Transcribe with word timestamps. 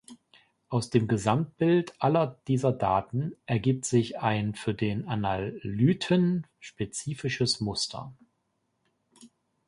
Aus 0.67 0.89
dem 0.89 1.07
„Gesamtbild“ 1.07 1.93
aller 2.01 2.41
dieser 2.47 2.71
Daten 2.71 3.33
ergibt 3.45 3.85
sich 3.85 4.17
ein 4.17 4.55
für 4.55 4.73
den 4.73 5.07
Analyten 5.07 6.47
spezifisches 6.59 7.59
Muster. 7.59 8.11